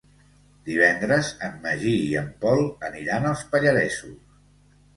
Divendres 0.69 1.29
en 1.49 1.59
Magí 1.67 1.93
i 2.07 2.09
en 2.23 2.33
Pol 2.47 2.65
aniran 2.91 3.31
als 3.35 3.47
Pallaresos. 3.55 4.21